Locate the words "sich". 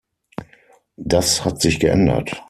1.61-1.79